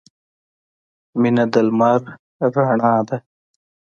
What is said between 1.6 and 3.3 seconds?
لمر رڼا ده.